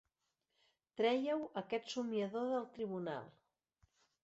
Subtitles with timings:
[1.01, 3.31] Trèieu aquest somniador del tribunal!